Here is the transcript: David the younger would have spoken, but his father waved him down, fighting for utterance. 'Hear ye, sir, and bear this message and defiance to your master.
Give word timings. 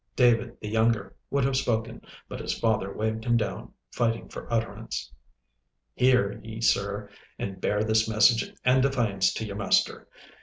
David 0.15 0.57
the 0.59 0.67
younger 0.67 1.15
would 1.29 1.43
have 1.43 1.55
spoken, 1.55 2.01
but 2.27 2.39
his 2.39 2.57
father 2.57 2.91
waved 2.91 3.23
him 3.23 3.37
down, 3.37 3.71
fighting 3.91 4.29
for 4.29 4.51
utterance. 4.51 5.13
'Hear 5.93 6.39
ye, 6.41 6.59
sir, 6.59 7.07
and 7.37 7.61
bear 7.61 7.83
this 7.83 8.09
message 8.09 8.51
and 8.65 8.81
defiance 8.81 9.31
to 9.35 9.45
your 9.45 9.57
master. 9.57 10.07